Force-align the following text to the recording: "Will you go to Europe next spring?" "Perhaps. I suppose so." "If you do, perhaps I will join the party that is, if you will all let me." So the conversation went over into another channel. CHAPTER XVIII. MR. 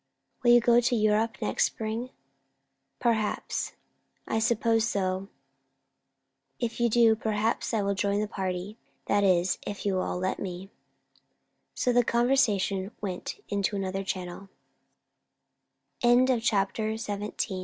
"Will 0.41 0.49
you 0.49 0.61
go 0.61 0.79
to 0.79 0.95
Europe 0.95 1.37
next 1.43 1.65
spring?" 1.65 2.09
"Perhaps. 2.97 3.73
I 4.27 4.39
suppose 4.39 4.83
so." 4.83 5.27
"If 6.59 6.79
you 6.79 6.89
do, 6.89 7.15
perhaps 7.15 7.71
I 7.71 7.83
will 7.83 7.93
join 7.93 8.19
the 8.19 8.27
party 8.27 8.79
that 9.05 9.23
is, 9.23 9.59
if 9.61 9.85
you 9.85 9.93
will 9.93 10.01
all 10.01 10.17
let 10.17 10.39
me." 10.39 10.71
So 11.75 11.93
the 11.93 12.03
conversation 12.03 12.89
went 12.99 13.35
over 13.35 13.43
into 13.49 13.75
another 13.75 14.03
channel. 14.03 14.49
CHAPTER 16.01 16.97
XVIII. 16.97 17.33
MR. 17.33 17.59